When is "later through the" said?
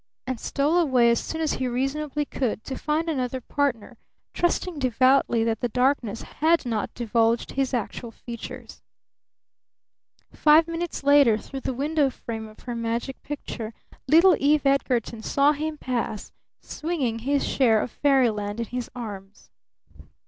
11.03-11.75